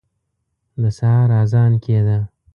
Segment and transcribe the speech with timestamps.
[0.81, 2.19] د سهار اذان کېده.